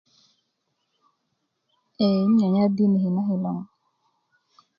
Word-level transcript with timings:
ee 2.05 2.15
nan 2.23 2.33
nyanyar 2.37 2.69
diniki' 2.75 3.11
na 3.15 3.21
kilo 3.27 3.49
ŋo 3.55 3.63